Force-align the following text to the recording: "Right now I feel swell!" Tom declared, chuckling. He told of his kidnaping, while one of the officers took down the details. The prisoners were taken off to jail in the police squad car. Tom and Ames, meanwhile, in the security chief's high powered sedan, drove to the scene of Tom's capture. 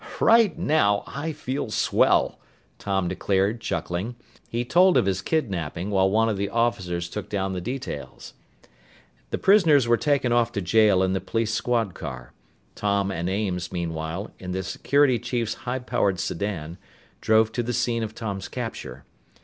"Right 0.19 0.57
now 0.57 1.03
I 1.05 1.31
feel 1.31 1.69
swell!" 1.69 2.39
Tom 2.79 3.07
declared, 3.07 3.61
chuckling. 3.61 4.15
He 4.49 4.65
told 4.65 4.97
of 4.97 5.05
his 5.05 5.21
kidnaping, 5.21 5.91
while 5.91 6.09
one 6.09 6.27
of 6.27 6.37
the 6.37 6.49
officers 6.49 7.07
took 7.07 7.29
down 7.29 7.53
the 7.53 7.61
details. 7.61 8.33
The 9.29 9.37
prisoners 9.37 9.87
were 9.87 9.97
taken 9.97 10.31
off 10.31 10.51
to 10.53 10.61
jail 10.61 11.03
in 11.03 11.13
the 11.13 11.21
police 11.21 11.53
squad 11.53 11.93
car. 11.93 12.33
Tom 12.73 13.11
and 13.11 13.29
Ames, 13.29 13.71
meanwhile, 13.71 14.31
in 14.39 14.53
the 14.53 14.63
security 14.63 15.19
chief's 15.19 15.53
high 15.69 15.77
powered 15.77 16.19
sedan, 16.19 16.79
drove 17.21 17.51
to 17.51 17.61
the 17.61 17.71
scene 17.71 18.01
of 18.01 18.15
Tom's 18.15 18.47
capture. 18.47 19.03